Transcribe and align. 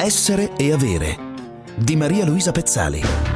Essere 0.00 0.52
e 0.56 0.70
avere 0.70 1.16
di 1.76 1.96
Maria 1.96 2.24
Luisa 2.24 2.52
Pezzali. 2.52 3.27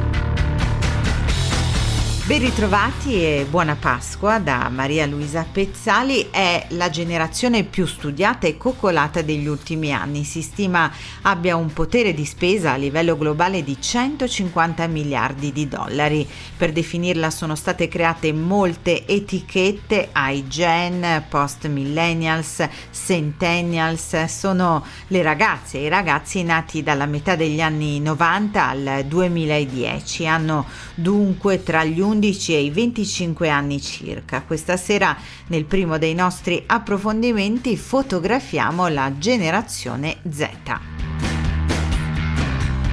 Ben 2.25 2.39
ritrovati 2.39 3.21
e 3.21 3.45
buona 3.49 3.75
Pasqua 3.75 4.39
da 4.39 4.69
Maria 4.69 5.05
Luisa 5.05 5.45
Pezzali. 5.51 6.29
È 6.31 6.67
la 6.69 6.89
generazione 6.89 7.65
più 7.65 7.85
studiata 7.85 8.47
e 8.47 8.55
coccolata 8.55 9.21
degli 9.21 9.45
ultimi 9.45 9.91
anni. 9.91 10.23
Si 10.23 10.41
stima 10.41 10.89
abbia 11.23 11.57
un 11.57 11.73
potere 11.73 12.13
di 12.13 12.23
spesa 12.23 12.71
a 12.71 12.75
livello 12.77 13.17
globale 13.17 13.61
di 13.61 13.75
150 13.77 14.87
miliardi 14.87 15.51
di 15.51 15.67
dollari. 15.67 16.25
Per 16.55 16.71
definirla 16.71 17.29
sono 17.29 17.55
state 17.55 17.89
create 17.89 18.31
molte 18.31 19.05
etichette, 19.05 20.09
iGen, 20.15 21.25
post 21.27 21.67
millennials, 21.67 22.65
centennials. 22.89 24.23
Sono 24.27 24.85
le 25.07 25.21
ragazze 25.21 25.77
e 25.77 25.83
i 25.83 25.89
ragazzi 25.89 26.41
nati 26.43 26.83
dalla 26.83 27.05
metà 27.05 27.35
degli 27.35 27.59
anni 27.59 27.99
90 27.99 28.65
al 28.65 29.03
2010. 29.07 30.25
Hanno 30.25 30.65
dunque 30.95 31.61
tra 31.61 31.83
gli 31.83 31.99
11 31.99 32.11
e 32.21 32.61
i 32.61 32.69
25 32.69 33.49
anni 33.49 33.81
circa. 33.81 34.41
Questa 34.41 34.77
sera 34.77 35.17
nel 35.47 35.65
primo 35.65 35.97
dei 35.97 36.13
nostri 36.13 36.63
approfondimenti 36.65 37.75
fotografiamo 37.77 38.87
la 38.87 39.11
generazione 39.17 40.17
Z. 40.29 40.49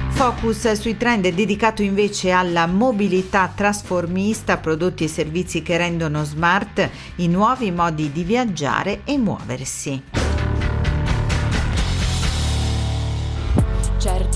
Focus 0.09 0.73
sui 0.73 0.97
trend 0.97 1.25
è 1.25 1.31
dedicato 1.31 1.81
invece 1.81 2.29
alla 2.29 2.67
mobilità 2.67 3.51
trasformista, 3.53 4.57
prodotti 4.57 5.05
e 5.05 5.07
servizi 5.07 5.63
che 5.63 5.77
rendono 5.77 6.23
smart 6.23 6.89
i 7.15 7.27
nuovi 7.27 7.71
modi 7.71 8.11
di 8.11 8.23
viaggiare 8.23 9.01
e 9.03 9.17
muoversi. 9.17 10.20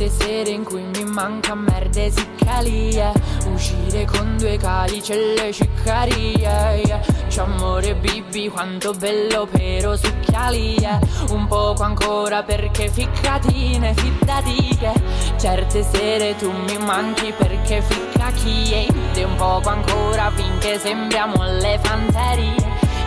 Certe 0.06 0.10
sere 0.10 0.50
in 0.52 0.64
cui 0.64 0.84
mi 0.84 1.04
manca 1.04 1.56
merde 1.56 2.12
siccalie 2.12 3.12
Uscire 3.52 4.06
con 4.06 4.38
due 4.38 4.58
calici 4.58 5.12
e 5.14 5.34
le 5.34 5.52
ciccarie 5.52 6.38
yeah. 6.38 7.00
C'è 7.28 7.42
amore 7.42 7.96
bibi 7.96 8.48
quanto 8.50 8.92
bello 8.94 9.48
però 9.50 9.96
succhialie. 9.96 11.00
Un 11.30 11.48
poco 11.48 11.84
ancora 11.84 12.44
perché 12.44 12.88
ficcatine 12.90 13.94
fiddati 13.96 14.78
che 14.78 14.94
Certe 15.38 15.84
sere 15.84 16.36
tu 16.36 16.52
mi 16.52 16.78
manchi 16.78 17.34
perché 17.36 17.82
ficca 17.82 18.32
chi 18.32 18.74
E 18.74 19.24
un 19.24 19.36
poco 19.36 19.70
ancora 19.70 20.32
finché 20.36 20.78
sembriamo 20.78 21.42
alle 21.42 21.80
fanterie. 21.82 22.56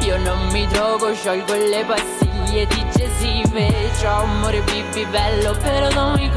Io 0.05 0.17
non 0.19 0.48
mi 0.50 0.67
drogo, 0.67 1.15
sciolgo 1.15 1.55
le 1.55 1.84
passiglie 2.48 2.62
e 2.62 2.66
digestivo 2.66 3.92
Ciao 3.98 4.24
amore 4.24 4.62
bibi 4.62 5.04
bello 5.06 5.52
però 5.60 5.91
non 5.92 6.14
mi 6.14 6.30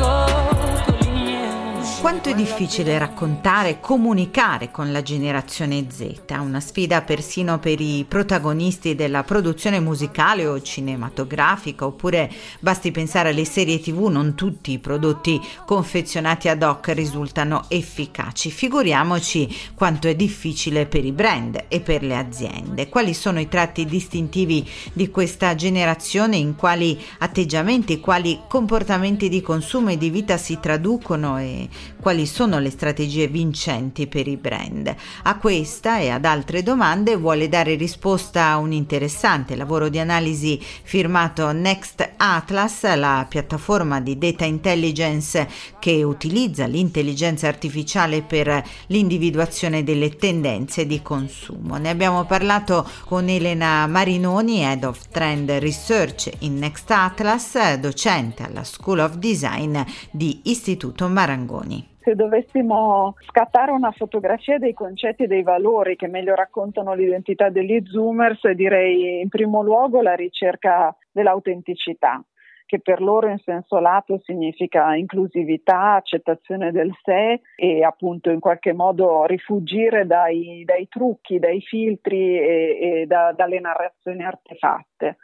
quanto 2.02 2.30
è 2.30 2.34
difficile 2.34 2.98
raccontare 2.98 3.70
e 3.70 3.80
comunicare 3.80 4.72
con 4.72 4.92
la 4.92 5.04
generazione 5.04 5.86
Z, 5.88 6.24
una 6.40 6.60
sfida 6.60 7.04
persino 7.04 7.60
per 7.60 7.80
i 7.80 8.04
protagonisti 8.08 8.96
della 8.96 9.22
produzione 9.22 9.80
musicale 9.80 10.48
o 10.48 10.60
cinematografica, 10.60 11.86
oppure 11.86 12.32
basti 12.60 12.90
pensare 12.90 13.30
alle 13.30 13.46
serie 13.46 13.80
tv, 13.80 14.08
non 14.08 14.34
tutti 14.34 14.72
i 14.72 14.80
prodotti 14.80 15.40
confezionati 15.64 16.50
ad 16.50 16.64
hoc 16.64 16.88
risultano 16.88 17.66
efficaci. 17.68 18.50
Figuriamoci 18.50 19.56
quanto 19.76 20.08
è 20.08 20.16
difficile 20.16 20.88
per 20.88 21.06
i 21.06 21.12
brand 21.12 21.66
e 21.68 21.82
per 21.82 22.02
le 22.02 22.18
aziende. 22.18 22.90
Quali 22.90 23.14
sono 23.14 23.40
i 23.40 23.48
tratti 23.48 23.86
distintivi 23.86 24.68
di 24.92 25.12
questa 25.12 25.54
generazione, 25.54 26.36
in 26.36 26.56
quali 26.56 27.00
atteggiamenti, 27.20 28.00
quali 28.00 28.40
comportamenti 28.48 29.30
di 29.30 29.42
consumo 29.42 29.92
e 29.92 30.00
di 30.00 30.10
vita 30.10 30.38
si 30.38 30.60
traducono 30.60 31.38
e 31.38 31.70
quali 32.02 32.26
sono 32.26 32.60
le 32.60 32.72
strategie 32.72 33.28
vincenti 33.28 34.08
per 34.08 34.28
i 34.28 34.36
brand. 34.36 34.94
A 35.24 35.38
questa 35.38 36.00
e 36.00 36.10
ad 36.10 36.26
altre 36.26 36.64
domande 36.64 37.16
vuole 37.16 37.48
dare 37.48 37.76
risposta 37.76 38.48
a 38.48 38.58
un 38.58 38.74
interessante 38.74 39.56
lavoro 39.56 39.88
di 39.88 40.00
analisi 40.00 40.60
firmato 40.60 41.52
Next 41.52 42.14
Atlas, 42.18 42.94
la 42.96 43.26
piattaforma 43.30 44.02
di 44.02 44.18
data 44.18 44.44
intelligence 44.44 45.48
che 45.80 46.04
utilizza 46.04 46.66
l'intelligenza 46.66 47.48
artificiale 47.48 48.24
per 48.24 48.64
l'individuazione 48.88 49.84
delle 49.84 50.16
tendenze 50.16 50.86
di 50.86 51.02
consumo. 51.02 51.78
Ne 51.78 51.90
abbiamo 51.90 52.26
parlato 52.26 52.88
con 53.06 53.30
Elena 53.30 53.86
Marinoni, 53.88 54.62
Head 54.62 54.84
of 54.84 55.08
Trend 55.10 55.50
Research 55.52 56.32
in 56.40 56.58
Next 56.58 56.90
Atlas, 56.90 57.76
docente 57.76 58.44
alla 58.44 58.64
School 58.64 59.00
of 59.00 59.16
Design 59.16 59.80
di 60.10 60.42
Istituto 60.44 61.08
Marangoni 61.08 61.91
se 62.02 62.16
dovessimo 62.16 63.16
scattare 63.28 63.72
una 63.72 63.92
fotografia 63.92 64.58
dei 64.58 64.74
concetti 64.74 65.24
e 65.24 65.28
dei 65.28 65.44
valori 65.44 65.96
che 65.96 66.08
meglio 66.08 66.36
raccontano 66.36 66.94
l'identità 66.94 67.50
degli 67.50 67.82
Zoomers, 67.86 68.50
direi 68.52 69.22
in 69.22 69.30
primo 69.30 69.62
luogo 69.62 70.02
la 70.02 70.16
ricerca 70.16 70.96
dell'autenticità 71.12 72.24
che 72.72 72.80
per 72.80 73.02
loro 73.02 73.28
in 73.28 73.38
senso 73.40 73.80
lato 73.80 74.22
significa 74.24 74.96
inclusività, 74.96 75.96
accettazione 75.96 76.72
del 76.72 76.94
sé 77.04 77.42
e 77.58 77.84
appunto 77.84 78.30
in 78.30 78.40
qualche 78.40 78.72
modo 78.72 79.26
rifugire 79.26 80.08
dai, 80.08 80.64
dai 80.64 80.88
trucchi, 80.88 81.38
dai 81.38 81.60
filtri 81.60 82.38
e, 82.38 82.78
e 82.80 83.06
da, 83.08 83.34
dalle 83.36 83.60
narrazioni 83.60 84.24
artefatte. 84.24 85.18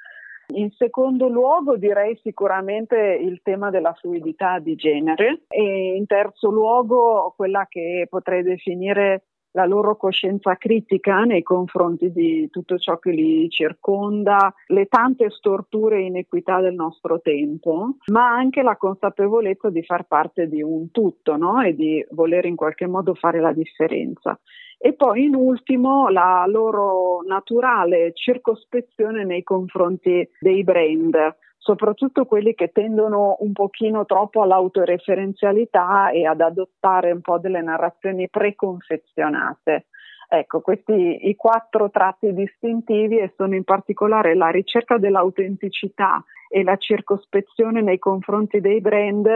In 0.53 0.71
secondo 0.71 1.27
luogo 1.27 1.75
direi 1.75 2.17
sicuramente 2.23 2.95
il 2.95 3.41
tema 3.43 3.69
della 3.69 3.93
fluidità 3.93 4.59
di 4.59 4.75
genere 4.75 5.41
e 5.49 5.95
in 5.95 6.05
terzo 6.05 6.49
luogo 6.49 7.33
quella 7.35 7.65
che 7.67 8.07
potrei 8.09 8.43
definire 8.43 9.23
la 9.57 9.65
loro 9.65 9.95
coscienza 9.95 10.55
critica 10.55 11.23
nei 11.23 11.41
confronti 11.41 12.11
di 12.11 12.47
tutto 12.51 12.77
ciò 12.77 12.99
che 12.99 13.09
li 13.09 13.49
circonda, 13.49 14.53
le 14.67 14.85
tante 14.85 15.31
storture 15.31 15.97
e 15.97 16.05
inequità 16.05 16.61
del 16.61 16.75
nostro 16.75 17.19
tempo, 17.21 17.95
ma 18.11 18.29
anche 18.29 18.61
la 18.61 18.77
consapevolezza 18.77 19.71
di 19.71 19.81
far 19.81 20.05
parte 20.05 20.47
di 20.47 20.61
un 20.61 20.91
tutto 20.91 21.37
no? 21.37 21.59
e 21.61 21.73
di 21.73 22.05
voler 22.11 22.45
in 22.45 22.55
qualche 22.55 22.85
modo 22.85 23.15
fare 23.15 23.39
la 23.39 23.51
differenza 23.51 24.39
e 24.79 24.93
poi 24.93 25.23
in 25.23 25.33
ultimo 25.33 26.07
la 26.09 26.45
loro 26.47 27.23
naturale 27.25 28.11
circospezione 28.13 29.25
nei 29.25 29.41
confronti 29.41 30.29
dei 30.39 30.63
brand, 30.63 31.15
soprattutto 31.57 32.25
quelli 32.25 32.53
che 32.53 32.71
tendono 32.71 33.37
un 33.39 33.51
pochino 33.51 34.05
troppo 34.05 34.41
all'autoreferenzialità 34.41 36.11
e 36.11 36.25
ad 36.25 36.41
adottare 36.41 37.11
un 37.11 37.21
po' 37.21 37.39
delle 37.39 37.61
narrazioni 37.61 38.29
preconfezionate. 38.29 39.87
Ecco, 40.29 40.59
questi 40.59 41.27
i 41.29 41.35
quattro 41.35 41.89
tratti 41.89 42.33
distintivi 42.33 43.17
e 43.17 43.33
sono 43.37 43.55
in 43.55 43.63
particolare 43.63 44.35
la 44.35 44.49
ricerca 44.49 44.97
dell'autenticità 44.97 46.23
e 46.49 46.63
la 46.63 46.75
circospezione 46.75 47.81
nei 47.81 47.97
confronti 47.97 48.59
dei 48.59 48.81
brand 48.81 49.27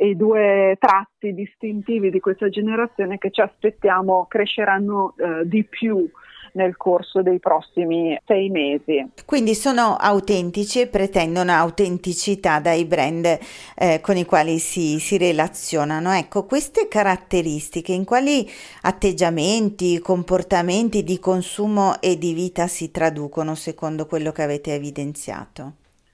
i 0.00 0.16
due 0.16 0.76
tratti 0.78 1.34
distintivi 1.34 2.10
di 2.10 2.20
questa 2.20 2.48
generazione 2.48 3.18
che 3.18 3.30
ci 3.30 3.40
aspettiamo 3.40 4.26
cresceranno 4.28 5.14
eh, 5.16 5.46
di 5.46 5.64
più 5.64 6.08
nel 6.52 6.76
corso 6.76 7.22
dei 7.22 7.38
prossimi 7.38 8.18
sei 8.24 8.48
mesi. 8.50 9.04
Quindi 9.24 9.54
sono 9.54 9.96
autentici 9.98 10.80
e 10.80 10.86
pretendono 10.86 11.52
autenticità 11.52 12.60
dai 12.60 12.84
brand 12.84 13.38
eh, 13.76 14.00
con 14.00 14.16
i 14.16 14.24
quali 14.24 14.58
si, 14.58 14.98
si 14.98 15.18
relazionano. 15.18 16.12
Ecco, 16.12 16.44
queste 16.44 16.88
caratteristiche 16.88 17.92
in 17.92 18.04
quali 18.04 18.46
atteggiamenti, 18.82 19.98
comportamenti 20.00 21.02
di 21.02 21.18
consumo 21.18 22.00
e 22.00 22.18
di 22.18 22.32
vita 22.32 22.66
si 22.66 22.90
traducono 22.90 23.54
secondo 23.54 24.06
quello 24.06 24.32
che 24.32 24.42
avete 24.42 24.74
evidenziato? 24.74 25.72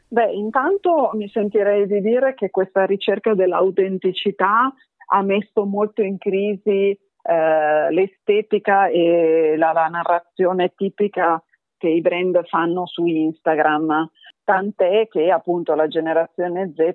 Beh, 0.09 0.33
intanto 0.33 1.11
mi 1.15 1.29
sentirei 1.29 1.87
di 1.87 2.01
dire 2.01 2.35
che 2.35 2.51
questa 2.51 2.85
ricerca 2.85 3.35
dell'autenticità 3.35 4.73
ha 5.07 5.23
messo 5.23 5.65
molto 5.65 6.03
in 6.03 6.19
crisi 6.19 6.97
eh, 7.27 7.91
l'estetica 7.91 8.89
e 8.89 9.55
la, 9.57 9.73
la, 9.73 9.87
narrazione 9.87 10.75
tipica 10.77 11.43
che 11.79 11.89
i 11.89 12.01
brand 12.01 12.47
fanno 12.47 12.87
su 12.87 13.07
Instagram. 13.07 14.11
Tant'è 14.45 15.09
che 15.09 15.31
appunto 15.31 15.75
la 15.75 15.89
generazione 15.89 16.75
Z 16.77 16.95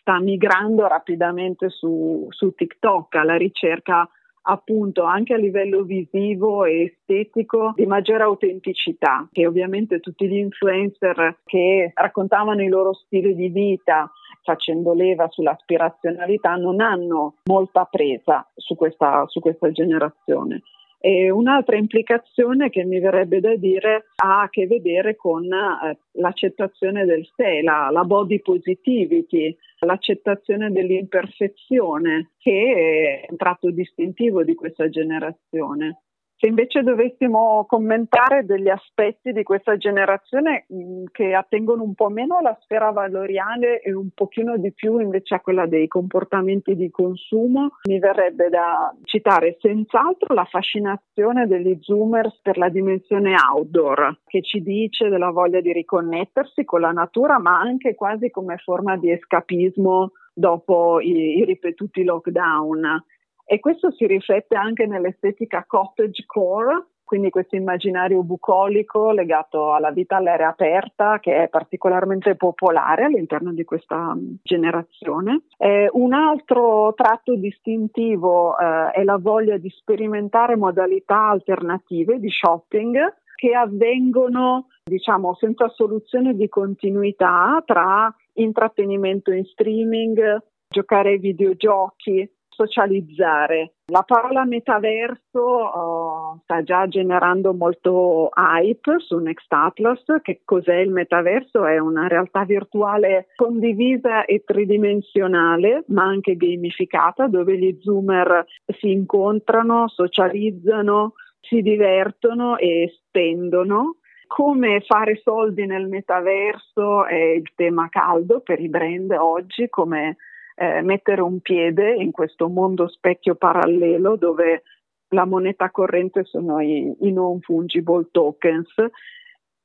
sta 0.00 0.18
migrando 0.18 0.86
rapidamente 0.86 1.68
su, 1.68 2.26
su 2.30 2.54
TikTok 2.54 3.14
alla 3.16 3.36
ricerca 3.36 4.08
appunto 4.48 5.02
anche 5.02 5.34
a 5.34 5.38
livello 5.38 5.82
visivo 5.82 6.64
e 6.64 6.82
estetico 6.82 7.72
di 7.74 7.84
maggiore 7.84 8.22
autenticità, 8.22 9.28
che 9.30 9.46
ovviamente 9.46 10.00
tutti 10.00 10.26
gli 10.28 10.36
influencer 10.36 11.40
che 11.44 11.90
raccontavano 11.94 12.62
il 12.62 12.70
loro 12.70 12.94
stile 12.94 13.34
di 13.34 13.48
vita 13.48 14.10
facendo 14.46 14.94
leva 14.94 15.28
sull'aspirazionalità 15.28 16.54
non 16.54 16.80
hanno 16.80 17.34
molta 17.46 17.84
presa 17.84 18.48
su 18.54 18.76
questa, 18.76 19.24
su 19.26 19.40
questa 19.40 19.72
generazione. 19.72 20.62
E 20.98 21.30
un'altra 21.30 21.76
implicazione 21.76 22.70
che 22.70 22.84
mi 22.84 22.98
verrebbe 23.00 23.40
da 23.40 23.54
dire 23.56 24.06
ha 24.16 24.42
a 24.42 24.48
che 24.48 24.66
vedere 24.66 25.14
con 25.14 25.44
eh, 25.44 25.98
l'accettazione 26.12 27.04
del 27.04 27.28
sé, 27.36 27.60
la, 27.62 27.90
la 27.90 28.04
body 28.04 28.40
positivity, 28.40 29.54
l'accettazione 29.80 30.70
dell'imperfezione, 30.70 32.32
che 32.38 33.22
è 33.22 33.30
un 33.30 33.36
tratto 33.36 33.70
distintivo 33.70 34.42
di 34.42 34.54
questa 34.54 34.88
generazione. 34.88 36.05
Se 36.38 36.46
invece 36.46 36.82
dovessimo 36.82 37.64
commentare 37.66 38.44
degli 38.44 38.68
aspetti 38.68 39.32
di 39.32 39.42
questa 39.42 39.78
generazione 39.78 40.66
mm, 40.70 41.04
che 41.10 41.32
attengono 41.32 41.82
un 41.82 41.94
po' 41.94 42.10
meno 42.10 42.36
alla 42.36 42.58
sfera 42.60 42.90
valoriale 42.90 43.80
e 43.80 43.94
un 43.94 44.10
pochino 44.14 44.58
di 44.58 44.70
più 44.72 44.98
invece 44.98 45.36
a 45.36 45.40
quella 45.40 45.64
dei 45.64 45.88
comportamenti 45.88 46.76
di 46.76 46.90
consumo, 46.90 47.78
mi 47.88 47.98
verrebbe 47.98 48.50
da 48.50 48.94
citare 49.04 49.56
senz'altro 49.60 50.34
la 50.34 50.44
fascinazione 50.44 51.46
degli 51.46 51.78
zoomers 51.80 52.38
per 52.42 52.58
la 52.58 52.68
dimensione 52.68 53.34
outdoor, 53.34 54.18
che 54.26 54.42
ci 54.42 54.60
dice 54.60 55.08
della 55.08 55.30
voglia 55.30 55.62
di 55.62 55.72
riconnettersi 55.72 56.66
con 56.66 56.80
la 56.80 56.92
natura, 56.92 57.38
ma 57.38 57.58
anche 57.58 57.94
quasi 57.94 58.28
come 58.28 58.58
forma 58.58 58.98
di 58.98 59.10
escapismo 59.10 60.12
dopo 60.34 61.00
i, 61.00 61.38
i 61.38 61.44
ripetuti 61.46 62.04
lockdown 62.04 63.02
e 63.46 63.60
questo 63.60 63.92
si 63.92 64.06
riflette 64.06 64.56
anche 64.56 64.86
nell'estetica 64.86 65.64
cottage 65.66 66.24
core, 66.26 66.86
quindi 67.04 67.30
questo 67.30 67.54
immaginario 67.54 68.24
bucolico 68.24 69.12
legato 69.12 69.72
alla 69.72 69.92
vita 69.92 70.16
all'aria 70.16 70.48
aperta 70.48 71.20
che 71.20 71.44
è 71.44 71.48
particolarmente 71.48 72.34
popolare 72.34 73.04
all'interno 73.04 73.52
di 73.52 73.62
questa 73.62 74.12
mm, 74.12 74.34
generazione. 74.42 75.42
Eh, 75.56 75.88
un 75.92 76.12
altro 76.12 76.92
tratto 76.94 77.36
distintivo 77.36 78.58
eh, 78.58 78.90
è 78.90 79.04
la 79.04 79.18
voglia 79.18 79.56
di 79.56 79.70
sperimentare 79.70 80.56
modalità 80.56 81.28
alternative 81.28 82.18
di 82.18 82.28
shopping 82.28 83.14
che 83.36 83.54
avvengono 83.54 84.66
diciamo 84.82 85.34
senza 85.34 85.68
soluzione 85.68 86.34
di 86.34 86.48
continuità 86.48 87.62
tra 87.64 88.12
intrattenimento 88.32 89.30
in 89.30 89.44
streaming, 89.44 90.42
giocare 90.68 91.10
ai 91.10 91.18
videogiochi, 91.18 92.28
socializzare. 92.56 93.74
La 93.92 94.02
parola 94.02 94.44
metaverso 94.44 95.40
uh, 95.40 96.40
sta 96.42 96.62
già 96.62 96.88
generando 96.88 97.52
molto 97.52 98.30
hype 98.34 98.96
su 98.98 99.18
Next 99.18 99.52
Atlas. 99.52 100.02
Che 100.22 100.40
cos'è 100.44 100.76
il 100.76 100.90
metaverso? 100.90 101.66
È 101.66 101.78
una 101.78 102.08
realtà 102.08 102.44
virtuale 102.44 103.28
condivisa 103.36 104.24
e 104.24 104.42
tridimensionale, 104.44 105.84
ma 105.88 106.04
anche 106.04 106.36
gamificata, 106.36 107.28
dove 107.28 107.58
gli 107.58 107.78
zoomer 107.80 108.44
si 108.78 108.90
incontrano, 108.90 109.86
socializzano, 109.88 111.12
si 111.40 111.60
divertono 111.60 112.56
e 112.56 112.92
spendono. 112.96 113.96
Come 114.26 114.80
fare 114.80 115.20
soldi 115.22 115.66
nel 115.66 115.86
metaverso 115.86 117.06
è 117.06 117.14
il 117.14 117.52
tema 117.54 117.88
caldo 117.88 118.40
per 118.40 118.58
i 118.60 118.68
brand 118.68 119.12
oggi, 119.12 119.68
come 119.68 120.16
eh, 120.56 120.80
mettere 120.82 121.20
un 121.20 121.40
piede 121.40 121.94
in 121.94 122.10
questo 122.10 122.48
mondo 122.48 122.88
specchio 122.88 123.34
parallelo 123.34 124.16
dove 124.16 124.62
la 125.08 125.26
moneta 125.26 125.70
corrente 125.70 126.24
sono 126.24 126.60
i, 126.60 126.94
i 127.00 127.12
non 127.12 127.40
fungible 127.40 128.08
tokens 128.10 128.74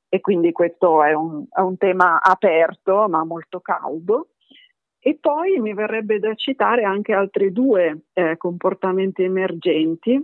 e 0.10 0.20
quindi 0.20 0.52
questo 0.52 1.02
è 1.04 1.14
un, 1.14 1.46
è 1.50 1.62
un, 1.62 1.78
tema 1.78 2.20
aperto 2.22 3.08
ma 3.08 3.24
molto 3.24 3.62
caldo. 3.62 4.32
E 5.00 5.18
poi 5.20 5.58
mi 5.60 5.74
verrebbe 5.74 6.20
da 6.20 6.36
citare 6.36 6.84
anche 6.84 7.14
altri 7.14 7.52
due 7.52 8.02
eh, 8.14 8.36
comportamenti 8.38 9.24
emergenti. 9.24 10.22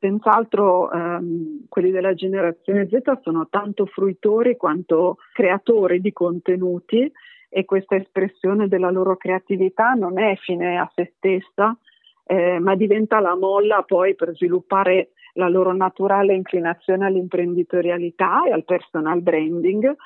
Senz'altro 0.00 0.90
ehm, 0.90 1.66
quelli 1.68 1.90
della 1.90 2.14
generazione 2.14 2.88
Z 2.88 3.20
sono 3.20 3.48
tanto 3.48 3.84
fruitori 3.84 4.56
quanto 4.56 5.18
creatori 5.34 6.00
di 6.00 6.12
contenuti 6.12 7.12
e 7.48 7.64
questa 7.64 7.96
espressione 7.96 8.68
della 8.68 8.90
loro 8.90 9.16
creatività 9.16 9.92
non 9.92 10.18
è 10.18 10.36
fine 10.36 10.78
a 10.78 10.90
se 10.94 11.12
stessa, 11.16 11.76
eh, 12.26 12.58
ma 12.58 12.74
diventa 12.74 13.20
la 13.20 13.34
molla 13.34 13.82
poi 13.82 14.14
per 14.14 14.34
sviluppare 14.34 15.12
la 15.34 15.48
loro 15.48 15.72
naturale 15.72 16.34
inclinazione 16.34 17.06
all'imprenditorialità 17.06 18.44
e 18.46 18.52
al 18.52 18.64
personal 18.64 19.22
branding. 19.22 19.96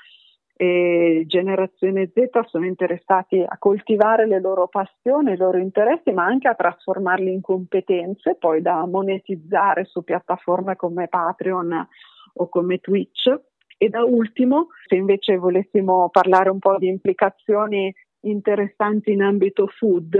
E 0.54 1.24
generazione 1.26 2.12
Z 2.14 2.46
sono 2.46 2.66
interessati 2.66 3.42
a 3.44 3.56
coltivare 3.58 4.26
le 4.26 4.40
loro 4.40 4.68
passioni, 4.68 5.32
i 5.32 5.36
loro 5.36 5.58
interessi, 5.58 6.12
ma 6.12 6.24
anche 6.24 6.46
a 6.46 6.54
trasformarli 6.54 7.32
in 7.32 7.40
competenze 7.40 8.36
poi 8.38 8.62
da 8.62 8.86
monetizzare 8.86 9.84
su 9.84 10.04
piattaforme 10.04 10.76
come 10.76 11.08
Patreon 11.08 11.88
o 12.34 12.48
come 12.48 12.78
Twitch 12.78 13.34
e 13.82 13.88
da 13.88 14.05
ultimo, 14.05 14.69
se 14.87 14.94
invece 14.94 15.37
volessimo 15.37 16.08
parlare 16.08 16.50
un 16.50 16.61
po' 16.61 16.76
di 16.79 16.87
implicazioni 16.87 17.93
interessanti 18.20 19.11
in 19.11 19.23
ambito 19.23 19.67
food, 19.67 20.17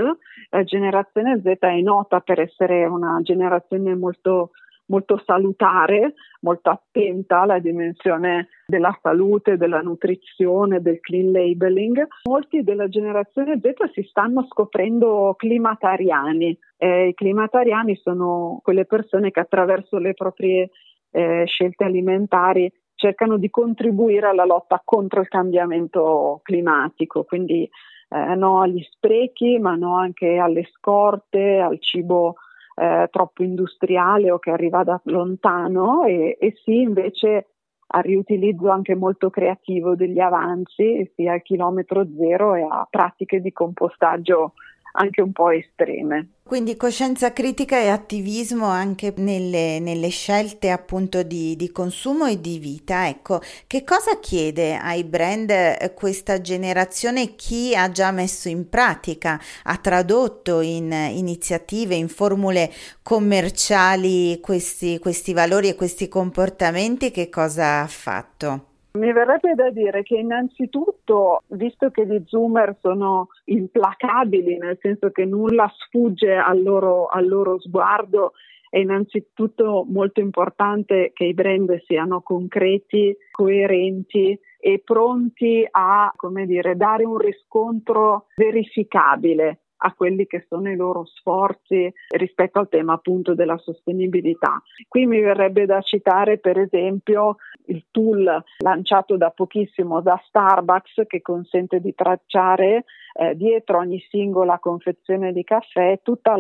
la 0.51 0.65
generazione 0.65 1.41
Z 1.41 1.59
è 1.61 1.81
nota 1.81 2.19
per 2.19 2.41
essere 2.41 2.85
una 2.87 3.21
generazione 3.23 3.95
molto 3.95 4.51
molto 4.87 5.23
salutare, 5.25 6.15
molto 6.41 6.71
attenta 6.71 7.43
alla 7.43 7.61
dimensione 7.61 8.49
della 8.67 8.95
salute, 9.01 9.57
della 9.57 9.81
nutrizione, 9.81 10.83
del 10.83 10.99
clean 10.99 11.31
labeling. 11.31 12.05
Molti 12.25 12.65
della 12.65 12.89
generazione 12.89 13.61
Z 13.63 13.91
si 13.93 14.03
stanno 14.03 14.45
scoprendo 14.49 15.35
climatariani. 15.39 16.59
Eh, 16.77 17.09
I 17.09 17.15
climatariani 17.15 17.95
sono 17.95 18.59
quelle 18.61 18.85
persone 18.85 19.31
che 19.31 19.39
attraverso 19.39 19.99
le 19.99 20.15
proprie 20.15 20.69
eh, 21.13 21.45
scelte 21.47 21.85
alimentari 21.85 22.71
cercano 23.03 23.37
di 23.37 23.51
contribuire 23.51 24.29
alla 24.29 24.45
lotta 24.45 24.81
contro 24.85 25.21
il 25.21 25.27
cambiamento 25.27 26.39
climatico, 26.45 27.25
quindi 27.25 27.69
eh, 28.09 28.35
no 28.37 28.61
agli 28.61 28.81
sprechi, 28.93 29.59
ma 29.59 29.75
no 29.75 29.97
anche 29.97 30.37
alle 30.37 30.69
scorte, 30.73 31.59
al 31.59 31.81
cibo 31.81 32.37
eh, 32.77 33.09
troppo 33.11 33.43
industriale 33.43 34.31
o 34.31 34.39
che 34.39 34.53
arriva 34.53 34.85
da 34.85 35.01
lontano 35.07 36.05
e, 36.05 36.37
e 36.39 36.55
sì 36.63 36.83
invece 36.83 37.49
al 37.95 38.05
riutilizzo 38.05 38.71
anche 38.71 38.95
molto 38.95 39.31
creativo 39.31 39.97
degli 39.97 40.21
avanzi, 40.21 41.11
sia 41.17 41.33
al 41.33 41.43
chilometro 41.43 42.07
zero 42.17 42.55
e 42.55 42.63
a 42.63 42.87
pratiche 42.89 43.41
di 43.41 43.53
compostaggio 43.53 44.53
anche 44.93 45.21
un 45.21 45.33
po' 45.33 45.51
estreme. 45.51 46.29
Quindi 46.43 46.77
coscienza 46.77 47.33
critica 47.33 47.79
e 47.79 47.89
attivismo 47.89 48.67
anche 48.67 49.15
nelle, 49.17 49.79
nelle 49.79 50.09
scelte 50.09 50.71
appunto 50.71 51.23
di, 51.23 51.57
di, 51.57 51.71
consumo 51.71 52.27
e 52.27 52.41
di 52.41 52.59
vita. 52.59 53.09
Ecco, 53.09 53.41
che 53.67 53.85
cosa 53.85 54.19
chiede 54.19 54.77
ai 54.77 55.05
brand 55.05 55.49
eh, 55.49 55.93
questa 55.95 56.41
generazione? 56.41 57.37
Chi 57.37 57.75
ha 57.75 57.91
già 57.91 58.11
messo 58.11 58.49
in 58.49 58.69
pratica, 58.69 59.41
ha 59.63 59.77
tradotto 59.79 60.61
in 60.61 60.93
iniziative, 60.93 61.95
in 61.95 62.09
formule 62.09 62.71
commerciali 63.03 64.39
questi, 64.41 64.99
questi 64.99 65.33
valori 65.33 65.69
e 65.69 65.75
questi 65.75 66.09
comportamenti? 66.09 67.11
Che 67.11 67.31
cosa 67.31 67.81
ha 67.81 67.87
fatto? 67.87 68.72
Mi 68.95 69.11
verrebbe 69.11 69.55
da 69.55 69.71
dire 69.71 70.03
che 70.03 70.17
innanzitutto, 70.17 71.45
visto 71.49 71.91
che 71.91 72.07
gli 72.07 72.23
zoomer 72.27 72.77
sono 72.81 73.29
implacabili, 73.47 74.59
nel 74.59 74.77
senso 74.83 75.11
che 75.11 75.25
nulla 75.25 75.67
sfugge 75.75 76.35
al 76.35 76.63
loro, 76.63 77.07
al 77.07 77.27
loro 77.27 77.59
sguardo, 77.59 78.33
è 78.69 78.79
innanzitutto 78.79 79.87
molto 79.89 80.21
importante 80.21 81.11
che 81.15 81.25
i 81.25 81.35
brand 81.35 81.83
siano 81.85 82.21
concreti, 82.21 83.17
coerenti 83.31 84.39
e 84.59 84.83
pronti 84.85 85.67
a, 85.71 86.13
dire, 86.47 86.77
dare 86.77 87.05
un 87.05 87.19
riscontro 87.19 88.27
verificabile 88.37 89.62
a 89.85 89.93
quelli 89.95 90.27
che 90.27 90.45
sono 90.49 90.71
i 90.71 90.77
loro 90.77 91.05
sforzi 91.05 91.93
rispetto 92.17 92.59
al 92.59 92.69
tema 92.69 92.95
appunto 92.95 93.35
della 93.35 93.59
sostenibilità. 93.59 94.63
Qui 94.89 95.07
mi 95.07 95.21
verrebbe 95.21 95.67
da 95.67 95.81
citare 95.81 96.39
per 96.39 96.59
esempio 96.59 97.37
il 97.67 97.87
tool 97.91 98.43
lanciato 98.59 99.17
da 99.17 99.31
pochissimo 99.31 100.01
da 100.01 100.21
Starbucks 100.27 101.03
che 101.07 101.21
consente 101.21 101.81
di 101.81 101.95
tracciare 101.95 102.85
eh, 103.15 103.37
dietro 103.37 103.79
ogni 103.79 104.05
singola 104.09 104.59
confezione 104.59 105.33
di 105.33 105.45
caffè 105.45 106.01
tutto 106.03 106.31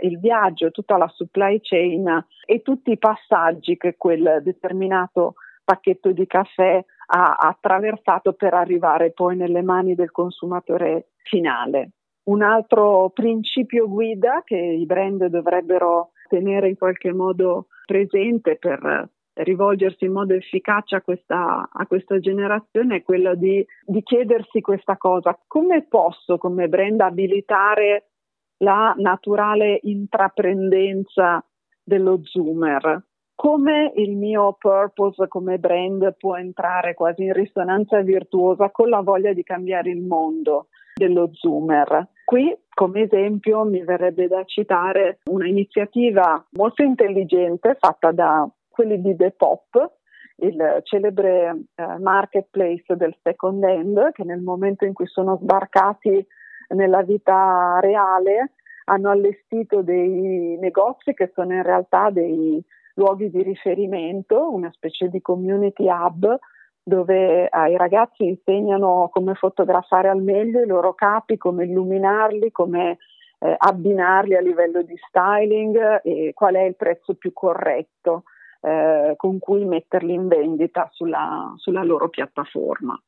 il 0.00 0.18
viaggio, 0.18 0.70
tutta 0.70 0.96
la 0.96 1.08
supply 1.08 1.60
chain 1.60 2.24
e 2.46 2.62
tutti 2.62 2.92
i 2.92 2.98
passaggi 2.98 3.76
che 3.76 3.96
quel 3.96 4.40
determinato 4.42 5.34
pacchetto 5.64 6.12
di 6.12 6.26
caffè 6.26 6.84
ha 7.12 7.36
attraversato 7.36 8.34
per 8.34 8.54
arrivare 8.54 9.10
poi 9.12 9.36
nelle 9.36 9.62
mani 9.62 9.94
del 9.94 10.10
consumatore 10.10 11.08
finale. 11.22 11.90
Un 12.22 12.42
altro 12.42 13.10
principio 13.10 13.88
guida 13.88 14.42
che 14.44 14.56
i 14.56 14.86
brand 14.86 15.24
dovrebbero 15.26 16.10
tenere 16.28 16.68
in 16.68 16.76
qualche 16.76 17.12
modo 17.12 17.66
presente 17.86 18.56
per 18.56 19.08
rivolgersi 19.32 20.04
in 20.04 20.12
modo 20.12 20.34
efficace 20.34 20.96
a 20.96 21.02
questa, 21.02 21.68
a 21.72 21.86
questa 21.86 22.18
generazione 22.18 22.96
è 22.96 23.02
quello 23.02 23.34
di, 23.34 23.64
di 23.84 24.02
chiedersi 24.02 24.60
questa 24.60 24.96
cosa. 24.96 25.38
Come 25.46 25.86
posso 25.88 26.38
come 26.38 26.68
brand 26.68 27.00
abilitare 27.00 28.10
la 28.58 28.94
naturale 28.98 29.80
intraprendenza 29.82 31.44
dello 31.82 32.20
zoomer? 32.22 33.02
come 33.40 33.90
il 33.96 34.18
mio 34.18 34.54
purpose 34.58 35.26
come 35.26 35.56
brand 35.56 36.14
può 36.18 36.36
entrare 36.36 36.92
quasi 36.92 37.22
in 37.22 37.32
risonanza 37.32 38.02
virtuosa 38.02 38.68
con 38.68 38.90
la 38.90 39.00
voglia 39.00 39.32
di 39.32 39.42
cambiare 39.42 39.88
il 39.88 40.02
mondo 40.02 40.66
dello 41.00 41.30
Zoomer. 41.32 42.08
Qui 42.24 42.54
come 42.68 43.02
esempio 43.02 43.64
mi 43.64 43.82
verrebbe 43.82 44.28
da 44.28 44.44
citare 44.44 45.20
una 45.30 45.46
iniziativa 45.46 46.44
molto 46.50 46.82
intelligente 46.82 47.76
fatta 47.78 48.12
da 48.12 48.48
quelli 48.68 49.00
di 49.00 49.16
Depop, 49.16 49.92
il 50.36 50.80
celebre 50.84 51.64
eh, 51.74 51.98
marketplace 51.98 52.96
del 52.96 53.16
second 53.22 53.62
hand, 53.64 54.12
che 54.12 54.24
nel 54.24 54.40
momento 54.40 54.84
in 54.84 54.92
cui 54.92 55.06
sono 55.06 55.38
sbarcati 55.40 56.26
nella 56.68 57.02
vita 57.02 57.78
reale 57.80 58.52
hanno 58.84 59.10
allestito 59.10 59.82
dei 59.82 60.56
negozi 60.58 61.14
che 61.14 61.30
sono 61.34 61.52
in 61.52 61.62
realtà 61.62 62.10
dei 62.10 62.62
luoghi 62.94 63.30
di 63.30 63.42
riferimento, 63.42 64.52
una 64.52 64.70
specie 64.72 65.08
di 65.08 65.20
community 65.20 65.88
hub 65.88 66.38
dove 66.82 67.46
ai 67.48 67.76
ragazzi 67.76 68.24
insegnano 68.24 69.08
come 69.12 69.34
fotografare 69.34 70.08
al 70.08 70.22
meglio 70.22 70.60
i 70.60 70.66
loro 70.66 70.94
capi, 70.94 71.36
come 71.36 71.64
illuminarli, 71.64 72.50
come 72.50 72.98
eh, 73.38 73.54
abbinarli 73.56 74.36
a 74.36 74.40
livello 74.40 74.82
di 74.82 74.96
styling 75.08 76.00
e 76.02 76.32
qual 76.34 76.54
è 76.54 76.62
il 76.62 76.76
prezzo 76.76 77.14
più 77.14 77.32
corretto 77.32 78.24
eh, 78.60 79.14
con 79.16 79.38
cui 79.38 79.64
metterli 79.64 80.12
in 80.12 80.28
vendita 80.28 80.88
sulla, 80.92 81.52
sulla 81.56 81.82
loro 81.82 82.08
piattaforma. 82.08 83.00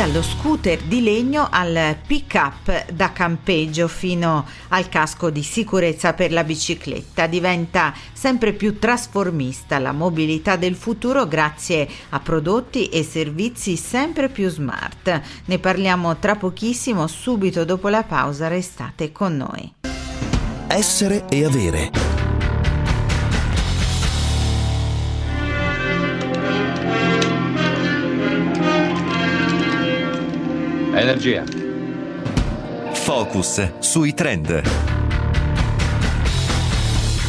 Dallo 0.00 0.22
scooter 0.22 0.80
di 0.80 1.02
legno 1.02 1.46
al 1.50 1.94
pick-up 2.06 2.90
da 2.90 3.12
campeggio 3.12 3.86
fino 3.86 4.46
al 4.68 4.88
casco 4.88 5.28
di 5.28 5.42
sicurezza 5.42 6.14
per 6.14 6.32
la 6.32 6.42
bicicletta 6.42 7.26
diventa 7.26 7.92
sempre 8.14 8.54
più 8.54 8.78
trasformista 8.78 9.78
la 9.78 9.92
mobilità 9.92 10.56
del 10.56 10.74
futuro 10.74 11.26
grazie 11.26 11.86
a 12.08 12.18
prodotti 12.18 12.88
e 12.88 13.02
servizi 13.02 13.76
sempre 13.76 14.30
più 14.30 14.48
smart. 14.48 15.20
Ne 15.44 15.58
parliamo 15.58 16.16
tra 16.16 16.34
pochissimo, 16.34 17.06
subito 17.06 17.66
dopo 17.66 17.90
la 17.90 18.02
pausa, 18.02 18.48
restate 18.48 19.12
con 19.12 19.36
noi. 19.36 19.74
Essere 20.66 21.26
e 21.28 21.44
avere. 21.44 22.19
Energia. 31.00 31.44
Focus 32.92 33.78
sui 33.78 34.12
trend. 34.12 34.60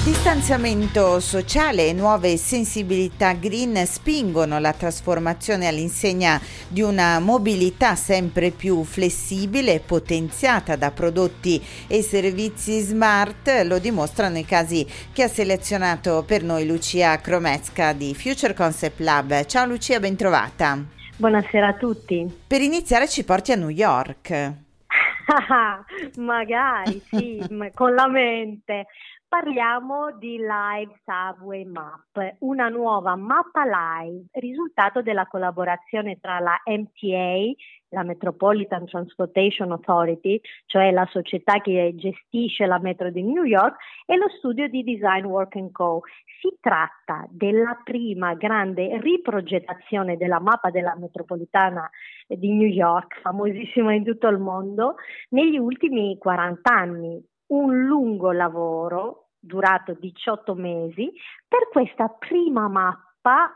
Distanziamento 0.04 1.22
sociale 1.22 1.88
e 1.88 1.94
nuove 1.94 2.36
sensibilità 2.36 3.32
green 3.32 3.86
spingono 3.88 4.60
la 4.60 4.74
trasformazione 4.74 5.68
all'insegna 5.68 6.42
di 6.68 6.82
una 6.82 7.20
mobilità 7.20 7.96
sempre 7.96 8.51
più 8.51 8.84
flessibile 8.84 9.75
e 9.75 9.80
potenziata 9.80 10.75
da 10.75 10.92
prodotti 10.92 11.63
e 11.88 12.01
servizi 12.01 12.82
smart, 12.82 13.62
lo 13.63 13.80
dimostrano 13.80 14.38
i 14.38 14.44
casi 14.44 14.86
che 15.13 15.24
ha 15.24 15.30
selezionato 15.30 16.25
per 16.28 16.44
noi 16.44 16.66
Lucia 16.66 17.18
Cromesca 17.22 17.94
di 17.94 18.13
Future 18.13 18.54
Concept 18.54 19.00
Lab. 19.00 19.46
Ciao 19.46 19.66
Lucia, 19.66 19.98
bentrovata. 20.01 21.00
Buonasera 21.22 21.68
a 21.68 21.74
tutti. 21.74 22.28
Per 22.48 22.62
iniziare 22.62 23.08
ci 23.08 23.24
porti 23.24 23.51
a 23.51 23.56
New 23.56 23.70
York. 23.70 24.32
Magari, 26.18 27.00
sì, 27.12 27.40
con 27.75 27.94
la 27.94 28.08
mente. 28.08 28.88
Parliamo 29.31 30.11
di 30.19 30.39
Live 30.39 31.00
Subway 31.05 31.63
Map, 31.63 32.35
una 32.39 32.67
nuova 32.67 33.15
mappa 33.15 33.63
live, 33.63 34.25
risultato 34.33 35.01
della 35.01 35.25
collaborazione 35.25 36.19
tra 36.19 36.39
la 36.39 36.61
MTA, 36.65 37.53
la 37.91 38.03
Metropolitan 38.03 38.85
Transportation 38.88 39.71
Authority, 39.71 40.41
cioè 40.65 40.91
la 40.91 41.07
società 41.09 41.61
che 41.61 41.93
gestisce 41.95 42.65
la 42.65 42.77
metro 42.79 43.09
di 43.09 43.23
New 43.23 43.45
York, 43.45 43.77
e 44.05 44.17
lo 44.17 44.27
studio 44.38 44.67
di 44.67 44.83
Design 44.83 45.23
Work 45.23 45.71
Co. 45.71 46.01
Si 46.41 46.53
tratta 46.59 47.25
della 47.29 47.79
prima 47.85 48.33
grande 48.33 49.00
riprogettazione 49.00 50.17
della 50.17 50.41
mappa 50.41 50.71
della 50.71 50.97
metropolitana 51.00 51.89
di 52.27 52.51
New 52.51 52.67
York, 52.67 53.21
famosissima 53.21 53.93
in 53.93 54.03
tutto 54.03 54.27
il 54.27 54.39
mondo, 54.39 54.95
negli 55.29 55.57
ultimi 55.57 56.17
40 56.17 56.69
anni 56.69 57.29
un 57.51 57.83
lungo 57.83 58.31
lavoro 58.31 59.21
durato 59.41 59.93
18 59.93 60.53
mesi 60.53 61.12
per 61.48 61.67
questa 61.71 62.07
prima 62.07 62.67
mappa 62.67 63.53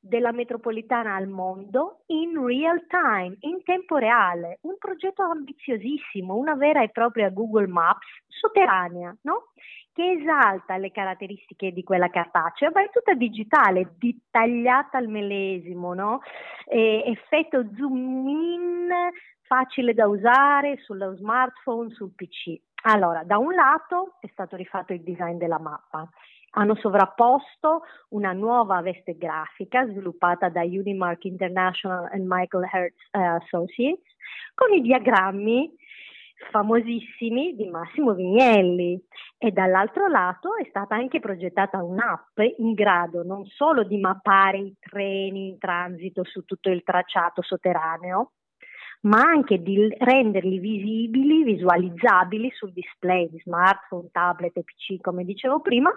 della 0.00 0.32
metropolitana 0.32 1.14
al 1.14 1.28
mondo 1.28 2.02
in 2.06 2.44
real 2.44 2.86
time, 2.86 3.36
in 3.40 3.62
tempo 3.62 3.96
reale, 3.96 4.58
un 4.62 4.76
progetto 4.78 5.22
ambiziosissimo, 5.22 6.34
una 6.34 6.54
vera 6.54 6.82
e 6.82 6.90
propria 6.90 7.30
Google 7.30 7.66
Maps 7.66 8.06
sotterranea, 8.26 9.16
no? 9.22 9.52
che 9.92 10.12
esalta 10.12 10.76
le 10.76 10.92
caratteristiche 10.92 11.72
di 11.72 11.82
quella 11.82 12.08
cartacea, 12.08 12.70
ma 12.72 12.84
è 12.84 12.90
tutta 12.90 13.14
digitale, 13.14 13.94
dettagliata 13.98 14.96
al 14.96 15.08
millesimo, 15.08 15.92
no? 15.92 16.20
Effetto 16.68 17.68
zoom 17.74 18.28
in, 18.28 18.88
facile 19.48 19.94
da 19.94 20.06
usare 20.06 20.76
sullo 20.84 21.16
smartphone, 21.16 21.90
sul 21.90 22.12
PC. 22.14 22.60
Allora, 22.82 23.24
da 23.24 23.38
un 23.38 23.54
lato 23.54 24.14
è 24.20 24.28
stato 24.32 24.56
rifatto 24.56 24.92
il 24.92 25.02
design 25.02 25.36
della 25.36 25.58
mappa, 25.58 26.08
hanno 26.50 26.74
sovrapposto 26.76 27.82
una 28.10 28.32
nuova 28.32 28.80
veste 28.80 29.16
grafica 29.16 29.86
sviluppata 29.86 30.48
da 30.48 30.62
Unimark 30.62 31.24
International 31.24 32.08
e 32.12 32.18
Michael 32.20 32.68
Hertz 32.72 33.08
uh, 33.12 33.18
Associates 33.42 34.14
con 34.54 34.72
i 34.72 34.80
diagrammi 34.80 35.74
famosissimi 36.50 37.54
di 37.54 37.68
Massimo 37.68 38.14
Vignelli. 38.14 39.00
E 39.36 39.50
dall'altro 39.50 40.08
lato 40.08 40.56
è 40.56 40.64
stata 40.68 40.94
anche 40.94 41.20
progettata 41.20 41.82
un'app 41.82 42.38
in 42.58 42.72
grado 42.74 43.22
non 43.22 43.44
solo 43.46 43.82
di 43.82 43.98
mappare 43.98 44.58
i 44.58 44.76
treni 44.80 45.48
in 45.48 45.58
transito 45.58 46.24
su 46.24 46.44
tutto 46.44 46.70
il 46.70 46.82
tracciato 46.82 47.42
sotterraneo, 47.42 48.32
ma 49.02 49.20
anche 49.20 49.62
di 49.62 49.94
renderli 49.98 50.58
visibili, 50.58 51.44
visualizzabili 51.44 52.50
sul 52.52 52.72
display 52.72 53.28
di 53.30 53.38
smartphone, 53.44 54.08
tablet 54.10 54.56
e 54.56 54.64
PC, 54.64 55.00
come 55.00 55.24
dicevo 55.24 55.60
prima, 55.60 55.90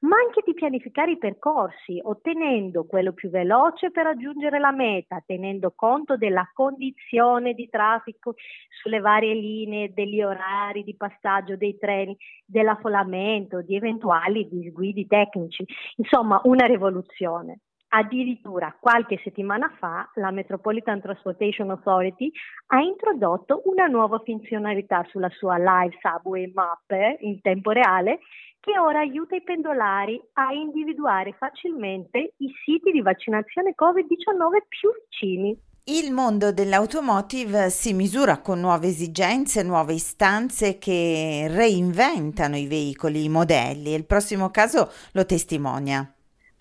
ma 0.00 0.16
anche 0.16 0.42
di 0.44 0.54
pianificare 0.54 1.12
i 1.12 1.18
percorsi, 1.18 1.98
ottenendo 2.02 2.84
quello 2.84 3.12
più 3.12 3.30
veloce 3.30 3.90
per 3.90 4.04
raggiungere 4.04 4.58
la 4.58 4.72
meta, 4.72 5.22
tenendo 5.26 5.72
conto 5.74 6.16
della 6.16 6.48
condizione 6.52 7.54
di 7.54 7.68
traffico 7.68 8.34
sulle 8.68 9.00
varie 9.00 9.34
linee, 9.34 9.92
degli 9.92 10.22
orari 10.22 10.84
di 10.84 10.94
passaggio 10.96 11.56
dei 11.56 11.76
treni, 11.78 12.16
dell'affollamento, 12.44 13.62
di 13.62 13.74
eventuali 13.74 14.48
disguidi 14.48 15.06
tecnici. 15.06 15.64
Insomma, 15.96 16.40
una 16.44 16.66
rivoluzione. 16.66 17.58
Addirittura 17.96 18.76
qualche 18.80 19.20
settimana 19.22 19.72
fa 19.78 20.10
la 20.14 20.32
Metropolitan 20.32 21.00
Transportation 21.00 21.70
Authority 21.70 22.28
ha 22.72 22.80
introdotto 22.80 23.62
una 23.66 23.86
nuova 23.86 24.20
funzionalità 24.24 25.06
sulla 25.10 25.28
sua 25.30 25.58
live 25.58 25.96
subway 26.00 26.50
map 26.52 26.90
in 27.20 27.40
tempo 27.40 27.70
reale 27.70 28.18
che 28.58 28.76
ora 28.80 28.98
aiuta 28.98 29.36
i 29.36 29.44
pendolari 29.44 30.20
a 30.32 30.52
individuare 30.52 31.36
facilmente 31.38 32.34
i 32.38 32.52
siti 32.64 32.90
di 32.90 33.00
vaccinazione 33.00 33.76
Covid-19 33.80 34.66
più 34.66 34.90
vicini. 35.08 35.56
Il 35.84 36.10
mondo 36.10 36.50
dell'automotive 36.50 37.70
si 37.70 37.92
misura 37.92 38.40
con 38.40 38.58
nuove 38.58 38.88
esigenze, 38.88 39.62
nuove 39.62 39.92
istanze 39.92 40.78
che 40.78 41.46
reinventano 41.48 42.56
i 42.56 42.66
veicoli, 42.66 43.22
i 43.22 43.28
modelli 43.28 43.92
e 43.92 43.96
il 43.96 44.06
prossimo 44.06 44.50
caso 44.50 44.90
lo 45.12 45.24
testimonia. 45.24 46.13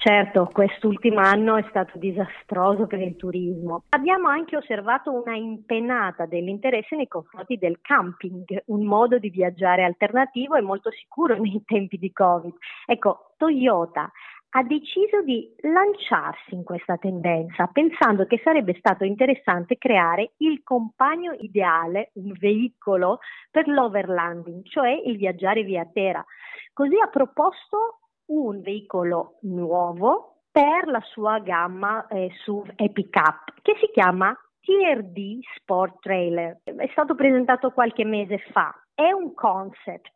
Certo, 0.04 0.50
quest'ultimo 0.52 1.22
anno 1.22 1.56
è 1.56 1.64
stato 1.70 1.98
disastroso 1.98 2.88
per 2.88 3.00
il 3.00 3.16
turismo. 3.16 3.84
Abbiamo 3.92 4.28
anche 4.28 4.58
osservato 4.58 5.14
una 5.14 5.34
impennata 5.34 6.26
dell'interesse 6.26 6.98
nei 6.98 7.08
confronti 7.08 7.56
del 7.56 7.80
camping, 7.80 8.64
un 8.66 8.84
modo 8.84 9.18
di 9.18 9.30
viaggiare 9.30 9.86
alternativo 9.86 10.56
e 10.56 10.62
molto 10.62 10.92
sicuro 10.92 11.38
nei 11.40 11.64
tempi 11.66 11.98
di 11.98 12.12
Covid. 12.12 12.54
Ecco, 12.86 13.32
Toyota 13.38 14.12
ha 14.56 14.64
deciso 14.64 15.22
di 15.24 15.50
lanciarsi 15.62 16.54
in 16.54 16.66
questa 16.66 16.98
tendenza, 16.98 17.68
pensando 17.68 18.26
che 18.26 18.42
sarebbe 18.44 18.76
stato 18.80 19.06
interessante 19.06 19.78
creare 19.78 20.34
il 20.40 20.64
compagno 20.64 21.32
ideale, 21.40 22.12
un 22.16 22.34
veicolo 22.38 23.20
per 23.50 23.70
l'overlanding, 23.70 24.66
cioè 24.66 25.02
il 25.06 25.16
viaggiare 25.16 25.64
via 25.64 25.90
terra. 25.94 26.26
Così 26.74 27.00
ha 27.00 27.08
proposto 27.08 28.00
un 28.28 28.62
veicolo 28.62 29.38
nuovo 29.42 30.44
per 30.52 30.88
la 30.88 31.02
sua 31.02 31.40
gamma 31.40 32.08
eh, 32.08 32.30
SUV 32.44 32.74
e 32.76 32.92
pick-up 32.92 33.54
che 33.62 33.76
si 33.80 33.90
chiama 33.92 34.38
TRD 34.62 35.40
Sport 35.58 36.00
Trailer. 36.00 36.62
È 36.64 36.88
stato 36.92 37.16
presentato 37.16 37.72
qualche 37.72 38.06
mese 38.06 38.38
fa. 38.52 38.74
È 38.94 39.12
un 39.12 39.34
concept, 39.34 40.12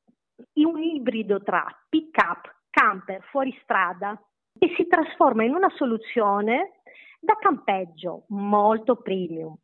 un 0.54 0.82
ibrido 0.82 1.42
tra 1.42 1.66
pick-up, 1.90 2.56
camper 2.70 3.24
fuori 3.24 3.58
strada 3.64 4.20
e 4.58 4.74
si 4.76 4.88
trasforma 4.88 5.44
in 5.44 5.54
una 5.54 5.70
soluzione 5.76 6.82
da 7.20 7.36
campeggio 7.40 8.26
molto 8.28 8.96
premium. 8.98 9.56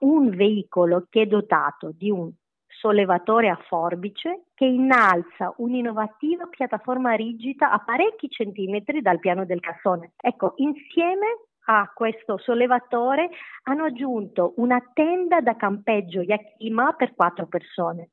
Un 0.00 0.30
veicolo 0.30 1.06
che 1.08 1.22
è 1.22 1.26
dotato 1.26 1.92
di 1.96 2.10
un 2.10 2.30
sollevatore 2.78 3.48
a 3.48 3.58
forbice 3.68 4.46
che 4.54 4.64
innalza 4.64 5.54
un'innovativa 5.58 6.46
piattaforma 6.46 7.14
rigida 7.14 7.70
a 7.70 7.78
parecchi 7.78 8.28
centimetri 8.28 9.02
dal 9.02 9.18
piano 9.18 9.44
del 9.44 9.60
cassone. 9.60 10.12
Ecco, 10.16 10.54
insieme 10.56 11.26
a 11.66 11.90
questo 11.92 12.38
sollevatore 12.38 13.30
hanno 13.64 13.84
aggiunto 13.84 14.54
una 14.56 14.80
tenda 14.92 15.40
da 15.40 15.56
campeggio 15.56 16.20
Yakima 16.20 16.92
per 16.92 17.14
quattro 17.14 17.46
persone 17.46 18.10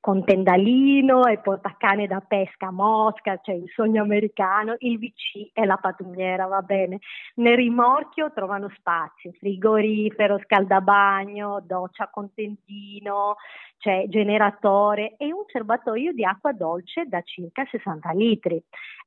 con 0.00 0.24
tendalino 0.24 1.24
e 1.24 1.38
portacane 1.38 2.06
da 2.06 2.20
pesca 2.20 2.70
mosca, 2.70 3.38
cioè 3.42 3.54
il 3.54 3.70
sogno 3.74 4.02
americano, 4.02 4.76
il 4.78 4.98
VC 4.98 5.50
e 5.52 5.64
la 5.64 5.76
pattumiera, 5.76 6.46
va 6.46 6.62
bene. 6.62 6.98
Nel 7.36 7.56
rimorchio 7.56 8.32
trovano 8.32 8.70
spazio, 8.76 9.32
frigorifero, 9.38 10.38
scaldabagno, 10.38 11.62
doccia 11.66 12.08
con 12.08 12.32
tendino, 12.34 13.36
cioè 13.78 14.06
generatore 14.08 15.16
e 15.16 15.32
un 15.32 15.44
serbatoio 15.46 16.12
di 16.12 16.24
acqua 16.24 16.52
dolce 16.52 17.04
da 17.06 17.20
circa 17.22 17.64
60 17.64 18.10
litri. 18.12 18.62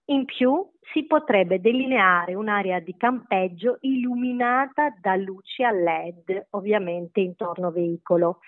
In 0.05 0.25
più 0.25 0.67
si 0.93 1.05
potrebbe 1.05 1.59
delineare 1.59 2.33
un'area 2.33 2.79
di 2.79 2.95
campeggio 2.97 3.77
illuminata 3.81 4.93
da 4.99 5.15
luci 5.15 5.63
a 5.63 5.71
LED, 5.71 6.47
ovviamente 6.51 7.19
intorno 7.19 7.67
al 7.67 7.73
veicolo 7.73 8.39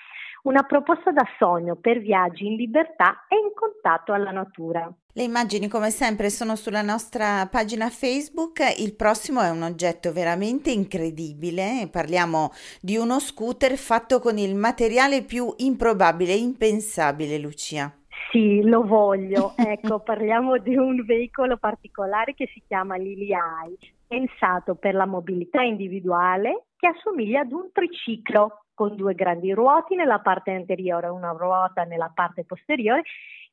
una 0.43 0.63
proposta 0.63 1.11
da 1.11 1.25
sogno 1.37 1.75
per 1.75 1.99
viaggi 1.99 2.47
in 2.47 2.55
libertà 2.55 3.25
e 3.27 3.35
in 3.35 3.51
contatto 3.53 4.13
alla 4.13 4.31
natura. 4.31 4.91
Le 5.13 5.23
immagini 5.23 5.67
come 5.67 5.91
sempre 5.91 6.29
sono 6.29 6.55
sulla 6.55 6.81
nostra 6.81 7.45
pagina 7.47 7.89
Facebook, 7.89 8.59
il 8.79 8.95
prossimo 8.95 9.41
è 9.41 9.49
un 9.49 9.61
oggetto 9.61 10.11
veramente 10.13 10.71
incredibile, 10.71 11.87
parliamo 11.91 12.51
di 12.79 12.95
uno 12.95 13.19
scooter 13.19 13.75
fatto 13.77 14.19
con 14.19 14.37
il 14.37 14.55
materiale 14.55 15.23
più 15.23 15.53
improbabile 15.57 16.31
e 16.31 16.37
impensabile, 16.37 17.37
Lucia. 17.37 17.93
Sì, 18.29 18.61
lo 18.61 18.83
voglio. 18.83 19.53
Ecco, 19.71 19.99
parliamo 19.99 20.57
di 20.57 20.75
un 20.75 21.03
veicolo 21.05 21.57
particolare 21.57 22.33
che 22.33 22.47
si 22.53 22.61
chiama 22.67 22.97
Lily 22.97 23.29
Eye, 23.31 23.77
pensato 24.05 24.75
per 24.75 24.95
la 24.95 25.05
mobilità 25.05 25.61
individuale 25.61 26.65
che 26.75 26.87
assomiglia 26.87 27.41
ad 27.41 27.51
un 27.51 27.69
triciclo 27.71 28.65
con 28.73 28.95
due 28.95 29.13
grandi 29.13 29.53
ruote 29.53 29.95
nella 29.95 30.19
parte 30.19 30.51
anteriore 30.51 31.07
e 31.07 31.11
una 31.11 31.31
ruota 31.31 31.83
nella 31.83 32.11
parte 32.13 32.43
posteriore 32.43 33.03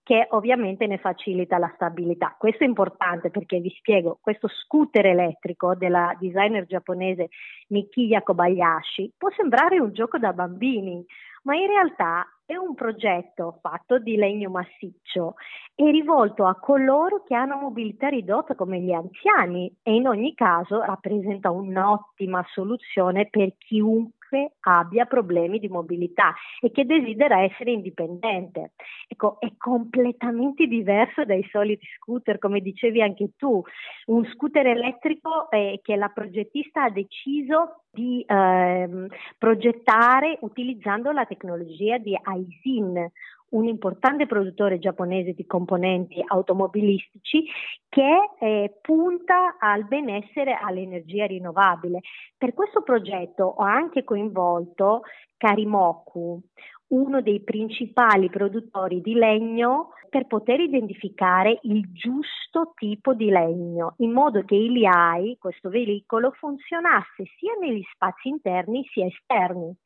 che 0.09 0.27
ovviamente 0.31 0.87
ne 0.87 0.97
facilita 0.97 1.59
la 1.59 1.71
stabilità. 1.75 2.35
Questo 2.39 2.65
è 2.65 2.67
importante 2.67 3.29
perché 3.29 3.61
vi 3.61 3.69
spiego, 3.77 4.19
questo 4.23 4.49
scooter 4.49 5.05
elettrico 5.05 5.75
della 5.75 6.17
designer 6.19 6.65
giapponese 6.65 7.29
Mikiya 7.69 8.23
Kobayashi 8.23 9.13
può 9.19 9.29
sembrare 9.37 9.79
un 9.79 9.93
gioco 9.93 10.17
da 10.17 10.33
bambini, 10.33 11.05
ma 11.49 11.57
in 11.57 11.67
realtà 11.67 12.27
è 12.45 12.57
un 12.57 12.75
progetto 12.75 13.59
fatto 13.63 13.99
di 13.99 14.17
legno 14.17 14.51
massiccio 14.51 15.37
e 15.75 15.91
rivolto 15.91 16.45
a 16.45 16.59
coloro 16.59 17.23
che 17.23 17.35
hanno 17.35 17.57
mobilità 17.57 18.09
ridotta 18.09 18.55
come 18.55 18.81
gli 18.81 18.93
anziani 18.93 19.75
e 19.83 19.95
in 19.95 20.07
ogni 20.07 20.35
caso 20.35 20.83
rappresenta 20.83 21.51
un'ottima 21.51 22.45
soluzione 22.53 23.29
per 23.31 23.55
chiunque 23.57 24.18
chiunque 24.29 24.53
abbia 24.61 25.07
problemi 25.07 25.59
di 25.59 25.69
mobilità 25.69 26.35
e 26.61 26.71
che 26.71 26.85
desidera 26.85 27.41
essere 27.43 27.73
indipendente. 27.73 28.73
Ecco, 29.09 29.41
è 29.41 29.53
completamente 29.57 30.67
diverso 30.67 31.25
dai 31.25 31.47
soliti 31.51 31.87
scooter, 31.97 32.39
come 32.39 32.61
dicevi 32.61 33.03
anche 33.03 33.31
tu, 33.37 33.63
un 34.07 34.25
scooter 34.27 34.67
elettrico 34.67 35.51
eh, 35.51 35.81
che 35.83 35.97
la 35.97 36.09
progettista 36.09 36.85
ha 36.85 36.91
deciso 36.91 37.83
di 37.91 38.23
eh, 38.27 39.09
progettare 39.39 40.39
utilizzando 40.43 41.11
la 41.11 41.25
tecnologia 41.25 41.99
di 41.99 42.17
Aisin, 42.21 43.11
un 43.51 43.67
importante 43.67 44.27
produttore 44.27 44.79
giapponese 44.79 45.33
di 45.33 45.47
componenti 45.47 46.23
automobilistici 46.27 47.45
che 47.89 48.31
eh, 48.41 48.79
punta 48.81 49.57
al 49.59 49.87
benessere 49.87 50.59
all'energia 50.61 51.27
rinnovabile. 51.27 52.01
Per 52.37 52.55
questo 52.55 52.83
progetto 52.83 53.45
ho 53.45 53.63
anche 53.63 54.05
coinvolto 54.05 55.03
Karimoku, 55.37 56.41
uno 56.89 57.21
dei 57.21 57.41
principali 57.43 58.29
produttori 58.31 59.01
di 59.01 59.15
legno 59.15 59.91
per 60.09 60.27
poter 60.27 60.61
identificare 60.61 61.59
il 61.63 61.93
giusto 61.93 62.73
tipo 62.75 63.15
di 63.15 63.29
legno, 63.29 63.95
in 63.99 64.13
modo 64.13 64.43
che 64.43 64.55
il 64.55 64.77
IAI, 64.77 65.37
questo 65.39 65.69
veicolo, 65.69 66.31
funzionasse 66.33 67.25
sia 67.39 67.53
negli 67.61 67.83
spazi 67.93 68.29
interni 68.29 68.85
sia 68.91 69.07
esterni. 69.07 69.77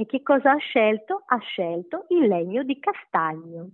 E 0.00 0.06
che 0.06 0.22
cosa 0.22 0.52
ha 0.52 0.56
scelto? 0.58 1.24
Ha 1.26 1.38
scelto 1.38 2.06
il 2.10 2.28
legno 2.28 2.62
di 2.62 2.78
castagno. 2.78 3.70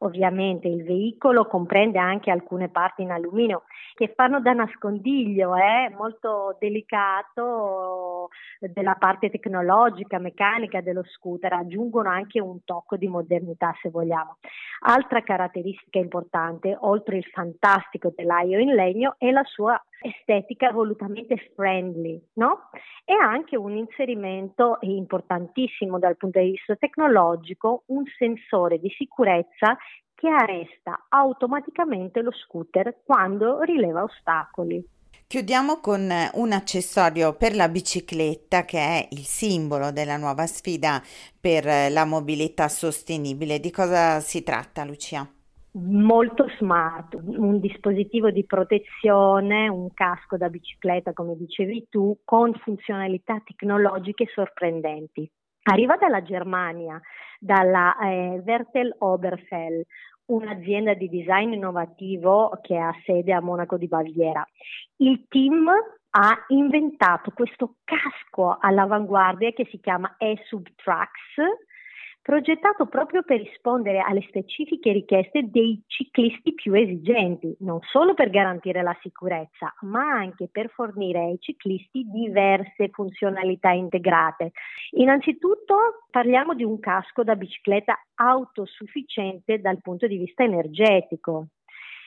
Ovviamente 0.00 0.66
il 0.66 0.82
veicolo 0.82 1.46
comprende 1.46 2.00
anche 2.00 2.32
alcune 2.32 2.68
parti 2.68 3.02
in 3.02 3.12
alluminio 3.12 3.62
che 3.94 4.12
fanno 4.12 4.40
da 4.40 4.54
nascondiglio, 4.54 5.54
eh? 5.54 5.88
molto 5.96 6.56
delicato 6.58 8.28
della 8.58 8.96
parte 8.96 9.30
tecnologica, 9.30 10.18
meccanica 10.18 10.80
dello 10.80 11.04
scooter, 11.04 11.52
aggiungono 11.52 12.08
anche 12.08 12.40
un 12.40 12.64
tocco 12.64 12.96
di 12.96 13.06
modernità 13.06 13.72
se 13.80 13.88
vogliamo. 13.90 14.38
Altra 14.80 15.22
caratteristica 15.22 16.00
importante, 16.00 16.76
oltre 16.80 17.18
il 17.18 17.24
fantastico 17.24 18.12
telaio 18.12 18.58
in 18.58 18.74
legno, 18.74 19.14
è 19.16 19.30
la 19.30 19.44
sua 19.44 19.80
estetica 20.00 20.70
volutamente 20.72 21.36
friendly, 21.54 22.20
no? 22.34 22.70
E 23.04 23.14
anche 23.14 23.56
un 23.56 23.76
inserimento 23.76 24.78
importantissimo 24.80 25.98
dal 25.98 26.16
punto 26.16 26.38
di 26.38 26.50
vista 26.50 26.76
tecnologico, 26.76 27.82
un 27.86 28.04
sensore 28.16 28.78
di 28.78 28.90
sicurezza 28.96 29.76
che 30.14 30.28
arresta 30.28 31.06
automaticamente 31.08 32.22
lo 32.22 32.32
scooter 32.32 33.02
quando 33.04 33.60
rileva 33.62 34.02
ostacoli. 34.02 34.84
Chiudiamo 35.28 35.78
con 35.80 36.10
un 36.34 36.52
accessorio 36.52 37.34
per 37.34 37.54
la 37.54 37.68
bicicletta 37.68 38.64
che 38.64 38.78
è 38.78 39.08
il 39.10 39.26
simbolo 39.26 39.92
della 39.92 40.16
nuova 40.16 40.46
sfida 40.46 41.02
per 41.38 41.92
la 41.92 42.04
mobilità 42.06 42.68
sostenibile. 42.68 43.60
Di 43.60 43.70
cosa 43.70 44.20
si 44.20 44.42
tratta, 44.42 44.84
Lucia? 44.84 45.30
Molto 45.80 46.48
smart, 46.58 47.14
un 47.14 47.60
dispositivo 47.60 48.30
di 48.30 48.44
protezione, 48.44 49.68
un 49.68 49.92
casco 49.94 50.36
da 50.36 50.48
bicicletta 50.48 51.12
come 51.12 51.36
dicevi 51.36 51.86
tu, 51.88 52.18
con 52.24 52.52
funzionalità 52.54 53.40
tecnologiche 53.44 54.26
sorprendenti. 54.32 55.30
Arriva 55.62 55.96
dalla 55.96 56.22
Germania, 56.22 57.00
dalla 57.38 57.96
eh, 57.98 58.40
Vertel 58.42 58.94
Oberfell, 58.98 59.82
un'azienda 60.26 60.94
di 60.94 61.08
design 61.08 61.52
innovativo 61.52 62.58
che 62.62 62.76
ha 62.76 62.92
sede 63.04 63.32
a 63.32 63.40
Monaco 63.40 63.76
di 63.76 63.86
Baviera. 63.86 64.46
Il 64.96 65.26
team 65.28 65.68
ha 66.10 66.44
inventato 66.48 67.30
questo 67.32 67.76
casco 67.84 68.56
all'avanguardia 68.60 69.52
che 69.52 69.66
si 69.70 69.78
chiama 69.80 70.14
E-Subtrax, 70.18 71.10
progettato 72.28 72.84
proprio 72.84 73.22
per 73.22 73.40
rispondere 73.40 74.00
alle 74.06 74.20
specifiche 74.28 74.92
richieste 74.92 75.48
dei 75.48 75.82
ciclisti 75.86 76.52
più 76.52 76.74
esigenti, 76.74 77.56
non 77.60 77.80
solo 77.80 78.12
per 78.12 78.28
garantire 78.28 78.82
la 78.82 78.94
sicurezza, 79.00 79.72
ma 79.80 80.10
anche 80.10 80.46
per 80.52 80.68
fornire 80.68 81.20
ai 81.20 81.38
ciclisti 81.40 82.04
diverse 82.04 82.90
funzionalità 82.90 83.70
integrate. 83.70 84.50
Innanzitutto 84.98 86.04
parliamo 86.10 86.52
di 86.52 86.64
un 86.64 86.78
casco 86.80 87.24
da 87.24 87.34
bicicletta 87.34 87.98
autosufficiente 88.16 89.58
dal 89.58 89.80
punto 89.80 90.06
di 90.06 90.18
vista 90.18 90.42
energetico 90.42 91.46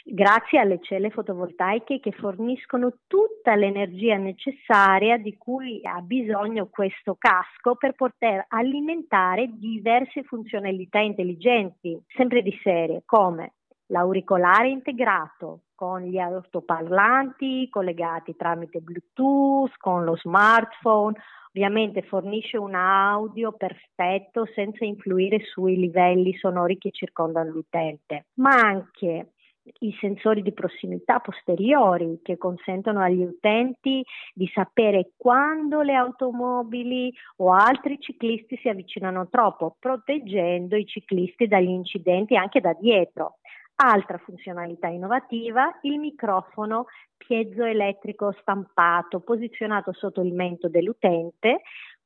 grazie 0.04 0.60
alle 0.60 0.80
celle 0.82 1.10
fotovoltaiche 1.10 2.00
che 2.00 2.12
forniscono 2.12 2.94
tutta 3.08 3.56
l'energia 3.56 4.18
necessaria 4.18 5.18
di 5.18 5.38
cui 5.38 5.82
ha 5.84 6.02
bisogno 6.02 6.68
questo 6.68 7.16
casco 7.18 7.76
per 7.76 7.94
poter 7.94 8.46
alimentare 8.50 9.50
diverse 9.52 10.24
funzionalità 10.24 11.00
intelligenti, 11.00 12.00
sempre 12.08 12.42
di 12.42 12.58
serie, 12.64 13.04
come 13.06 13.54
l'auricolare 13.88 14.70
integrato 14.70 15.62
con 15.76 16.02
gli 16.02 16.18
altoparlanti 16.18 17.68
collegati 17.70 18.36
tramite 18.36 18.80
Bluetooth, 18.80 19.74
con 19.78 20.04
lo 20.04 20.16
smartphone, 20.16 21.18
ovviamente 21.50 22.02
fornisce 22.04 22.58
un 22.58 22.76
audio 22.76 23.52
perfetto 23.52 24.46
senza 24.54 24.86
influire 24.86 25.40
sui 25.40 25.76
livelli 25.76 26.34
sonori 26.36 26.78
che 26.78 26.92
circondano 26.92 27.50
l'utente, 27.50 28.28
ma 28.36 28.52
anche 28.52 29.34
i 29.80 29.96
sensori 30.00 30.42
di 30.42 30.54
prossimità 30.54 31.20
posteriori 31.20 32.20
che 32.24 32.38
consentono 32.38 33.02
agli 33.02 33.24
utenti 33.24 34.04
di 34.34 34.50
sapere 34.54 35.12
quando 35.18 35.82
le 35.82 35.94
automobili 35.94 37.14
o 37.38 37.54
altri 37.54 38.00
ciclisti 38.00 38.58
si 38.58 38.70
avvicinano 38.70 39.30
troppo, 39.30 39.76
proteggendo 39.80 40.76
i 40.76 40.86
ciclisti 40.86 41.48
dagli 41.48 41.70
incidenti 41.70 42.36
anche 42.36 42.60
da 42.60 42.74
dietro. 42.74 43.38
Altra 43.84 44.20
funzionalità 44.20 44.88
innovativa, 44.88 45.80
il 45.82 45.98
microfono 45.98 46.86
piezoelettrico 47.18 48.36
stampato 48.40 49.22
posizionato 49.22 49.92
sotto 49.94 50.22
il 50.22 50.34
mento 50.34 50.70
dell'utente 50.70 51.62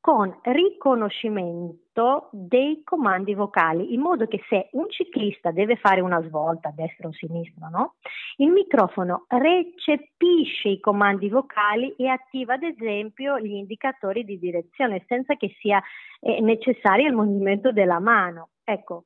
con 0.06 0.38
riconoscimento 0.44 2.30
dei 2.32 2.84
comandi 2.84 3.34
vocali, 3.34 3.92
in 3.96 4.02
modo 4.02 4.28
che 4.28 4.40
se 4.48 4.70
un 4.74 4.88
ciclista 4.88 5.50
deve 5.50 5.78
fare 5.78 6.00
una 6.00 6.22
svolta 6.22 6.70
a 6.70 6.74
destra 6.76 7.08
o 7.08 7.10
a 7.10 7.14
sinistra, 7.14 7.70
no? 7.70 7.96
il 8.36 8.52
microfono 8.52 9.26
recepisce 9.28 10.70
i 10.70 10.80
comandi 10.80 11.28
vocali 11.28 11.96
e 11.98 12.08
attiva 12.08 12.54
ad 12.54 12.62
esempio 12.62 13.40
gli 13.40 13.54
indicatori 13.54 14.24
di 14.24 14.38
direzione 14.38 15.04
senza 15.08 15.34
che 15.38 15.56
sia 15.60 15.82
eh, 16.20 16.40
necessario 16.40 17.08
il 17.08 17.16
movimento 17.16 17.72
della 17.72 17.98
mano. 17.98 18.50
Ecco, 18.64 19.06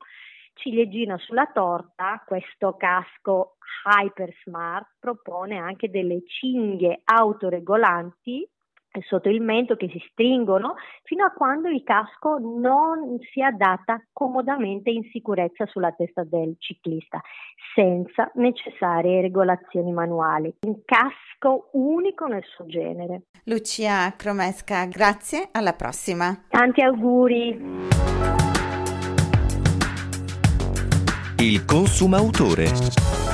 ciliegina 0.56 1.18
sulla 1.18 1.50
torta, 1.54 2.22
questo 2.28 2.76
casco 2.76 3.56
Hyper 3.86 4.34
Smart 4.44 4.96
propone 5.00 5.60
anche 5.60 5.90
delle 5.90 6.24
cinghie 6.26 7.00
autoregolanti 7.06 8.46
sotto 9.08 9.30
il 9.30 9.42
mento 9.42 9.76
che 9.76 9.90
si 9.90 10.02
stringono 10.12 10.76
fino 11.04 11.26
a 11.26 11.32
quando 11.32 11.70
il 11.70 11.84
casco 11.84 12.38
non 12.40 13.18
si 13.32 13.42
adatta 13.42 14.02
comodamente 14.12 14.90
in 14.90 15.04
sicurezza 15.12 15.66
sulla 15.68 15.92
testa 15.92 16.24
del 16.24 16.56
ciclista, 16.58 17.22
senza 17.76 18.32
necessarie 18.36 19.22
regolazioni 19.22 19.92
manuali. 19.92 20.54
Un 20.62 20.82
casco 20.86 21.70
unico 21.74 22.26
nel 22.26 22.44
suo 22.44 22.66
genere. 22.66 23.24
Lucia 23.46 24.14
Cromesca, 24.16 24.86
grazie, 24.86 25.50
alla 25.52 25.74
prossima. 25.74 26.46
Tanti 26.50 26.82
auguri. 26.82 27.88
Il 31.38 31.64
consumautore. 31.66 33.29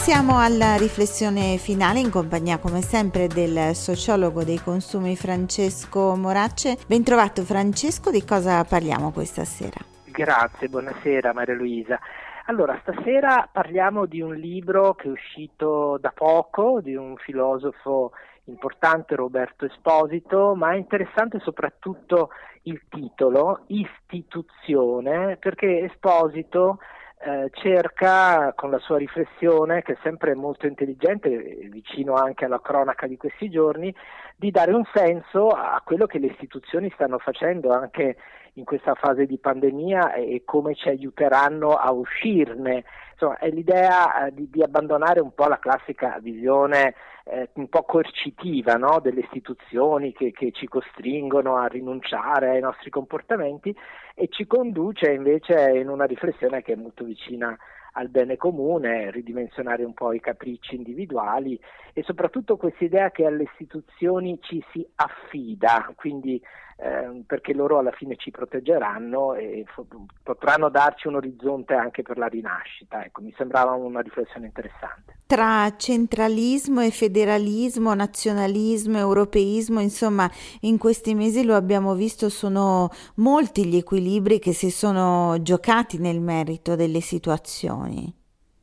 Siamo 0.00 0.38
alla 0.38 0.76
riflessione 0.76 1.58
finale 1.58 2.00
in 2.00 2.10
compagnia 2.10 2.58
come 2.58 2.80
sempre 2.80 3.26
del 3.26 3.74
sociologo 3.74 4.44
dei 4.44 4.58
consumi 4.58 5.14
Francesco 5.14 6.16
Moracce. 6.16 6.78
Bentrovato 6.88 7.42
Francesco, 7.42 8.10
di 8.10 8.24
cosa 8.24 8.64
parliamo 8.64 9.12
questa 9.12 9.44
sera? 9.44 9.76
Grazie, 10.06 10.68
buonasera 10.68 11.34
Maria 11.34 11.54
Luisa. 11.54 12.00
Allora, 12.46 12.80
stasera 12.80 13.46
parliamo 13.52 14.06
di 14.06 14.22
un 14.22 14.34
libro 14.34 14.94
che 14.94 15.06
è 15.08 15.10
uscito 15.10 15.98
da 16.00 16.12
poco, 16.14 16.80
di 16.80 16.94
un 16.94 17.16
filosofo 17.16 18.12
importante, 18.44 19.14
Roberto 19.14 19.66
Esposito, 19.66 20.54
ma 20.56 20.72
è 20.72 20.76
interessante 20.76 21.38
soprattutto 21.40 22.30
il 22.62 22.80
titolo, 22.88 23.64
Istituzione, 23.66 25.36
perché 25.36 25.84
Esposito 25.84 26.78
eh, 27.22 27.50
cerca 27.52 28.52
con 28.54 28.70
la 28.70 28.78
sua 28.78 28.96
riflessione, 28.96 29.82
che 29.82 29.92
è 29.92 29.98
sempre 30.02 30.34
molto 30.34 30.66
intelligente, 30.66 31.28
vicino 31.70 32.14
anche 32.14 32.46
alla 32.46 32.60
cronaca 32.60 33.06
di 33.06 33.18
questi 33.18 33.50
giorni, 33.50 33.94
di 34.36 34.50
dare 34.50 34.72
un 34.72 34.84
senso 34.92 35.48
a 35.48 35.82
quello 35.84 36.06
che 36.06 36.18
le 36.18 36.28
istituzioni 36.28 36.90
stanno 36.94 37.18
facendo 37.18 37.72
anche 37.72 38.16
in 38.54 38.64
questa 38.64 38.94
fase 38.94 39.26
di 39.26 39.38
pandemia 39.38 40.14
e 40.14 40.42
come 40.44 40.74
ci 40.74 40.88
aiuteranno 40.88 41.74
a 41.74 41.90
uscirne. 41.92 42.84
Insomma, 43.12 43.38
è 43.38 43.50
l'idea 43.50 44.26
eh, 44.26 44.34
di, 44.34 44.48
di, 44.50 44.62
abbandonare 44.62 45.20
un 45.20 45.34
po' 45.34 45.46
la 45.46 45.58
classica 45.58 46.18
visione 46.20 46.94
eh, 47.24 47.50
un 47.54 47.68
po' 47.68 47.82
coercitiva 47.82 48.74
no? 48.74 48.98
delle 49.00 49.20
istituzioni 49.20 50.12
che, 50.12 50.32
che, 50.32 50.52
ci 50.52 50.66
costringono 50.66 51.56
a 51.56 51.66
rinunciare 51.66 52.50
ai 52.50 52.60
nostri 52.60 52.90
comportamenti 52.90 53.76
e 54.14 54.28
ci 54.28 54.46
conduce 54.46 55.12
invece 55.12 55.70
in 55.76 55.88
una 55.88 56.04
riflessione 56.04 56.62
che 56.62 56.72
è 56.72 56.76
molto 56.76 57.04
vicina 57.04 57.56
al 57.92 58.08
bene 58.08 58.36
comune, 58.36 59.10
ridimensionare 59.10 59.84
un 59.84 59.94
po' 59.94 60.12
i 60.12 60.20
capricci 60.20 60.76
individuali 60.76 61.58
e 61.92 62.02
soprattutto 62.04 62.56
questa 62.56 62.84
idea 62.84 63.10
che 63.10 63.26
alle 63.26 63.44
istituzioni 63.44 64.38
ci 64.40 64.64
si 64.72 64.86
affida, 64.94 65.92
quindi 65.96 66.40
eh, 66.82 67.22
perché 67.26 67.52
loro 67.52 67.78
alla 67.78 67.90
fine 67.90 68.16
ci 68.16 68.30
proteggeranno 68.30 69.34
e 69.34 69.64
f- 69.66 69.84
potranno 70.22 70.70
darci 70.70 71.08
un 71.08 71.16
orizzonte 71.16 71.74
anche 71.74 72.02
per 72.02 72.16
la 72.16 72.26
rinascita. 72.26 73.04
Ecco, 73.04 73.20
mi 73.20 73.34
sembrava 73.36 73.72
una 73.72 74.00
riflessione 74.00 74.46
interessante. 74.46 75.18
Tra 75.26 75.76
centralismo 75.76 76.80
e 76.80 76.90
federalismo, 76.90 77.92
nazionalismo, 77.94 78.98
europeismo, 78.98 79.80
insomma, 79.80 80.28
in 80.60 80.78
questi 80.78 81.14
mesi 81.14 81.44
lo 81.44 81.54
abbiamo 81.54 81.94
visto, 81.94 82.30
sono 82.30 82.88
molti 83.16 83.66
gli 83.66 83.76
equilibri 83.76 84.38
che 84.38 84.52
si 84.52 84.70
sono 84.70 85.36
giocati 85.42 85.98
nel 85.98 86.20
merito 86.20 86.76
delle 86.76 87.00
situazioni. 87.00 88.12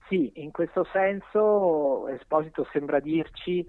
Sì, 0.10 0.32
in 0.36 0.52
questo 0.52 0.88
senso 0.92 2.08
Esposito 2.08 2.66
sembra 2.72 3.00
dirci 3.00 3.66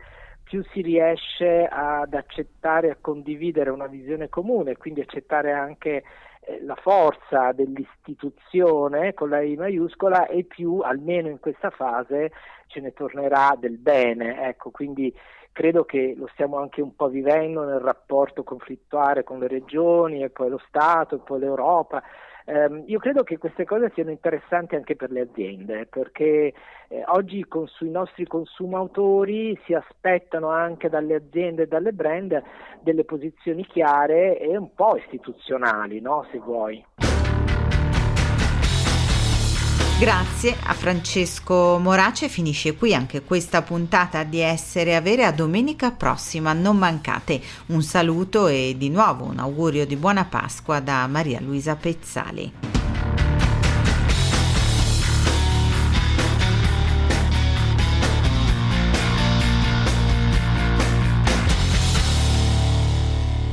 più 0.49 0.65
si 0.73 0.81
riesce 0.81 1.69
ad 1.71 2.15
accettare 2.15 2.89
a 2.89 2.97
condividere 2.99 3.69
una 3.69 3.87
visione 3.87 4.31
comune, 4.31 4.79
quindi 4.79 5.03
accettare 5.03 5.53
anche 5.53 6.03
eh, 6.41 6.65
la 6.65 6.75
forza 6.77 7.53
dell'istituzione 7.53 9.13
con 9.13 9.29
la 9.29 9.43
I 9.43 9.57
maiuscola 9.57 10.27
e 10.27 10.45
più, 10.45 10.79
almeno 10.79 11.29
in 11.29 11.39
questa 11.39 11.69
fase, 11.69 12.33
ce 12.69 12.81
ne 12.81 12.95
tornerà 12.95 13.55
del 13.61 13.77
bene. 13.77 14.49
Ecco, 14.49 14.71
quindi 14.71 15.15
credo 15.53 15.85
che 15.85 16.15
lo 16.17 16.29
stiamo 16.33 16.57
anche 16.57 16.81
un 16.81 16.97
po' 16.97 17.09
vivendo 17.09 17.65
nel 17.65 17.81
rapporto 17.81 18.43
conflittuale 18.43 19.25
con 19.25 19.41
le 19.41 19.49
regioni 19.49 20.23
e 20.23 20.31
poi 20.31 20.49
lo 20.49 20.61
Stato 20.67 21.17
e 21.17 21.19
poi 21.19 21.41
l'Europa. 21.41 22.03
Eh, 22.49 22.85
io 22.87 22.99
credo 22.99 23.25
che 23.25 23.37
queste 23.37 23.67
cose 23.67 23.91
siano 23.93 24.11
interessanti 24.11 24.75
anche 24.75 24.97
per 24.97 25.11
le 25.11 25.21
aziende, 25.21 25.85
perché 25.85 26.55
eh, 26.89 27.03
oggi 27.09 27.45
con, 27.45 27.67
sui 27.67 27.91
nostri 27.91 28.27
consumatori 28.27 29.55
si 29.67 29.75
aspettano 29.75 30.49
anche 30.49 30.89
dalle 30.89 31.17
aziende 31.17 31.65
e 31.65 31.67
dalle 31.67 31.93
brand 31.93 32.43
delle 32.81 33.05
posizioni 33.05 33.67
chiare 33.67 34.39
e 34.39 34.57
un 34.57 34.73
po' 34.75 34.97
istituzionali, 34.97 36.01
no? 36.01 36.27
se 36.33 36.39
vuoi. 36.39 36.83
Grazie 39.99 40.55
a 40.63 40.75
Francesco 40.75 41.77
Morace, 41.81 42.29
finisce 42.29 42.77
qui 42.77 42.95
anche 42.95 43.25
questa 43.25 43.63
puntata 43.63 44.23
di 44.23 44.39
Essere 44.39 44.95
Avere 44.95 45.25
a 45.25 45.33
domenica 45.33 45.91
prossima, 45.91 46.53
non 46.53 46.77
mancate. 46.77 47.41
Un 47.67 47.83
saluto 47.83 48.47
e 48.47 48.77
di 48.79 48.91
nuovo 48.91 49.25
un 49.25 49.41
augurio 49.41 49.85
di 49.85 49.97
buona 49.97 50.25
Pasqua 50.25 50.79
da 50.79 51.05
Maria 51.09 51.41
Luisa 51.41 51.75
Pezzali. 51.75 52.78